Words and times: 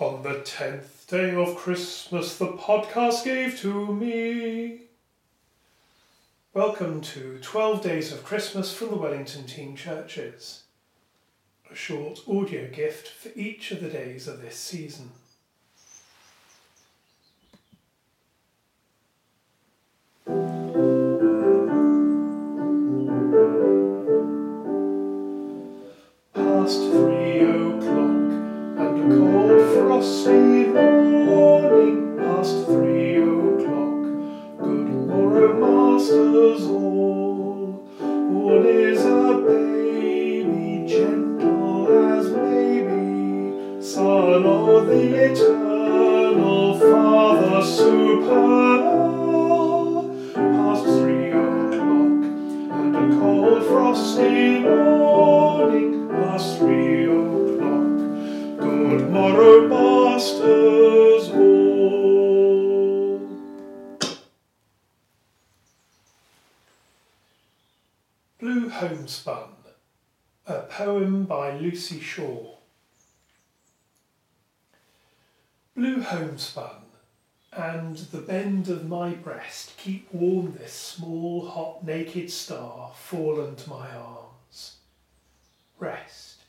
On 0.00 0.22
the 0.22 0.40
tenth 0.40 1.06
day 1.10 1.34
of 1.34 1.56
Christmas, 1.56 2.38
the 2.38 2.46
podcast 2.46 3.22
gave 3.22 3.60
to 3.60 3.94
me. 3.94 4.84
Welcome 6.54 7.02
to 7.02 7.38
12 7.42 7.82
Days 7.82 8.10
of 8.10 8.24
Christmas 8.24 8.72
from 8.72 8.88
the 8.88 8.96
Wellington 8.96 9.44
Team 9.44 9.76
Churches. 9.76 10.62
A 11.70 11.74
short 11.74 12.20
audio 12.26 12.66
gift 12.70 13.08
for 13.08 13.28
each 13.38 13.72
of 13.72 13.82
the 13.82 13.90
days 13.90 14.26
of 14.26 14.40
this 14.40 14.56
season. 14.56 15.10
Past 26.34 27.09
frosty 30.00 30.64
morning. 30.64 32.16
Past 32.16 32.64
three 32.64 33.16
o'clock. 33.16 34.02
Good 34.58 34.88
morrow, 35.08 35.52
oh, 35.52 35.92
masters 35.92 36.64
all. 36.64 37.84
All 38.00 38.64
is 38.64 39.04
a 39.04 39.44
baby, 39.46 40.86
gentle 40.88 41.86
as 42.16 42.26
maybe, 42.30 43.82
son 43.82 44.46
of 44.46 44.86
the 44.86 45.02
eternal 45.32 46.78
Father 46.78 47.62
supernal. 47.62 48.88
Past 50.34 50.84
three 50.84 51.28
o'clock 51.28 52.24
and 52.72 52.96
a 52.96 52.98
cold 53.20 53.62
frosty 53.66 54.29
masters. 60.20 61.28
Blue 68.38 68.68
Homespun, 68.68 69.48
a 70.46 70.60
poem 70.68 71.24
by 71.24 71.52
Luci 71.52 72.02
Shaw. 72.02 72.54
Blue 75.74 76.02
homespun, 76.02 76.82
and 77.52 77.96
the 77.96 78.18
bend 78.18 78.68
of 78.68 78.86
my 78.86 79.10
breast 79.14 79.74
keep 79.78 80.12
warm 80.12 80.52
this 80.52 80.74
small, 80.74 81.46
hot, 81.46 81.82
naked 81.82 82.30
star 82.30 82.92
fallen 82.94 83.56
to 83.56 83.70
my 83.70 83.90
arms. 83.90 84.76
Rest, 85.78 86.42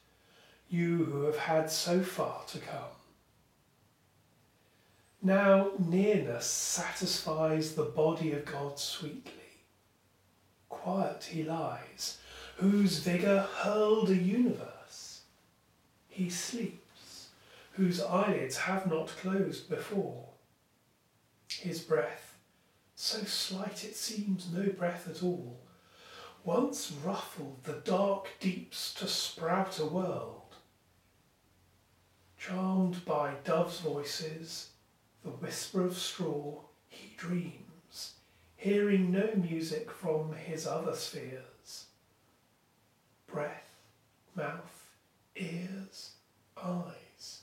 you 0.70 1.06
who 1.06 1.24
have 1.24 1.38
had 1.38 1.72
so 1.72 2.02
far 2.02 2.42
to 2.48 2.60
come. 2.60 3.01
Now 5.22 5.72
nearness 5.78 6.48
satisfies 6.48 7.76
the 7.76 7.84
body 7.84 8.32
of 8.32 8.46
God 8.46 8.80
sweetly. 8.80 9.32
Quiet 10.68 11.26
he 11.26 11.44
lies, 11.44 12.18
whose 12.56 13.00
vigour 13.00 13.42
hurled 13.42 14.10
a 14.10 14.16
universe. 14.16 15.22
He 16.08 16.30
sleeps, 16.32 17.28
whose 17.74 18.02
eyelids 18.02 18.58
have 18.58 18.90
not 18.90 19.10
closed 19.10 19.70
before. 19.70 20.26
His 21.50 21.82
breath, 21.82 22.40
so 22.96 23.20
slight 23.24 23.84
it 23.84 23.96
seems 23.96 24.52
no 24.52 24.70
breath 24.72 25.08
at 25.08 25.22
all, 25.22 25.60
once 26.44 26.92
ruffled 26.92 27.64
the 27.64 27.82
dark 27.84 28.30
deeps 28.40 28.92
to 28.96 29.08
sprout 29.08 29.78
a 29.78 29.86
world. 29.86 30.56
Charmed 32.40 33.06
by 33.06 33.36
doves' 33.44 33.82
voices, 33.82 34.70
the 35.24 35.30
whisper 35.30 35.86
of 35.86 35.98
straw, 35.98 36.60
he 36.88 37.14
dreams, 37.18 38.14
hearing 38.56 39.12
no 39.12 39.30
music 39.36 39.92
from 39.92 40.34
his 40.34 40.66
other 40.66 40.96
spheres. 40.96 41.86
Breath, 43.28 43.64
mouth, 44.36 44.90
ears, 45.36 46.12
eyes. 46.62 47.42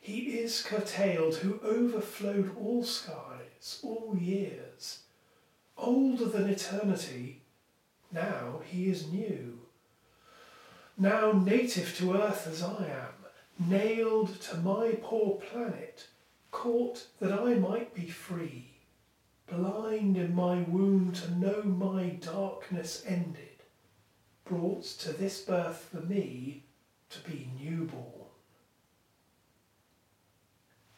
He 0.00 0.38
is 0.38 0.62
curtailed 0.62 1.36
who 1.36 1.60
overflowed 1.62 2.56
all 2.56 2.84
skies, 2.84 3.80
all 3.82 4.16
years. 4.20 5.00
Older 5.76 6.26
than 6.26 6.48
eternity, 6.48 7.42
now 8.12 8.60
he 8.64 8.88
is 8.88 9.10
new. 9.10 9.58
Now 10.98 11.32
native 11.32 11.96
to 11.96 12.14
earth 12.14 12.46
as 12.46 12.62
I 12.62 12.86
am, 12.86 13.68
nailed 13.70 14.40
to 14.42 14.56
my 14.58 14.98
poor 15.02 15.36
planet, 15.36 16.06
caught 16.52 17.06
that 17.18 17.32
I 17.32 17.54
might 17.54 17.92
be 17.92 18.06
free, 18.06 18.70
blind 19.48 20.16
in 20.16 20.34
my 20.34 20.62
womb 20.62 21.10
to 21.12 21.34
know 21.34 21.62
my 21.62 22.10
darkness 22.20 23.02
ended, 23.04 23.64
brought 24.44 24.84
to 24.84 25.12
this 25.12 25.40
birth 25.40 25.88
for 25.90 26.06
me 26.06 26.62
to 27.10 27.18
be 27.28 27.50
newborn. 27.60 28.06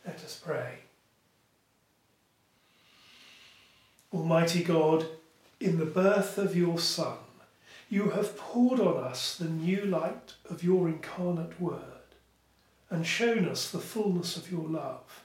Let 0.04 0.16
us 0.16 0.38
pray. 0.44 0.80
Almighty 4.12 4.62
God, 4.62 5.06
in 5.58 5.78
the 5.78 5.86
birth 5.86 6.36
of 6.36 6.54
your 6.54 6.78
Son, 6.78 7.16
you 7.88 8.10
have 8.10 8.36
poured 8.36 8.80
on 8.80 9.02
us 9.02 9.36
the 9.36 9.48
new 9.48 9.84
light 9.86 10.34
of 10.50 10.62
your 10.62 10.88
incarnate 10.88 11.60
word 11.60 11.80
and 12.90 13.06
shown 13.06 13.48
us 13.48 13.70
the 13.70 13.78
fullness 13.78 14.36
of 14.36 14.50
your 14.52 14.68
love. 14.68 15.23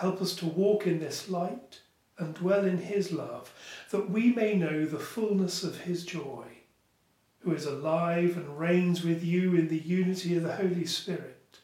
Help 0.00 0.22
us 0.22 0.34
to 0.34 0.46
walk 0.46 0.86
in 0.86 0.98
this 0.98 1.28
light 1.28 1.80
and 2.16 2.32
dwell 2.32 2.64
in 2.64 2.78
his 2.78 3.12
love, 3.12 3.52
that 3.90 4.08
we 4.08 4.32
may 4.32 4.54
know 4.54 4.86
the 4.86 4.98
fullness 4.98 5.62
of 5.62 5.82
his 5.82 6.06
joy, 6.06 6.44
who 7.40 7.52
is 7.52 7.66
alive 7.66 8.34
and 8.38 8.58
reigns 8.58 9.04
with 9.04 9.22
you 9.22 9.54
in 9.54 9.68
the 9.68 9.78
unity 9.78 10.38
of 10.38 10.42
the 10.42 10.56
Holy 10.56 10.86
Spirit, 10.86 11.58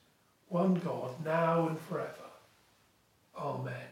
one 0.49 0.75
God, 0.75 1.25
now 1.25 1.67
and 1.67 1.81
forever. 1.81 2.29
Amen. 3.39 3.89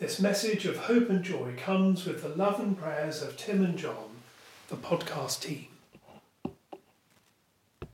This 0.00 0.18
message 0.18 0.66
of 0.66 0.76
hope 0.76 1.08
and 1.08 1.22
joy 1.22 1.54
comes 1.56 2.06
with 2.06 2.24
the 2.24 2.28
love 2.28 2.58
and 2.58 2.76
prayers 2.76 3.22
of 3.22 3.36
Tim 3.36 3.64
and 3.64 3.78
John, 3.78 4.16
the 4.66 4.74
podcast 4.74 5.42
team. 5.42 5.73